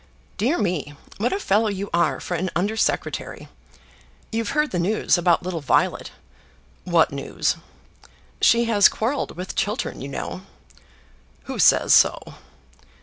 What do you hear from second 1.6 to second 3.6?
you are for an Under Secretary!